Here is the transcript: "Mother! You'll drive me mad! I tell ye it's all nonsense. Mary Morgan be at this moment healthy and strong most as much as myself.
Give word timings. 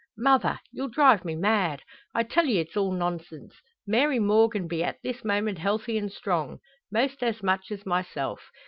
"Mother! 0.17 0.59
You'll 0.71 0.87
drive 0.89 1.23
me 1.23 1.35
mad! 1.35 1.83
I 2.15 2.23
tell 2.23 2.45
ye 2.47 2.57
it's 2.57 2.75
all 2.75 2.91
nonsense. 2.91 3.53
Mary 3.85 4.17
Morgan 4.17 4.67
be 4.67 4.83
at 4.83 4.99
this 5.03 5.23
moment 5.23 5.59
healthy 5.59 5.95
and 5.95 6.11
strong 6.11 6.57
most 6.91 7.21
as 7.21 7.43
much 7.43 7.71
as 7.71 7.85
myself. 7.85 8.49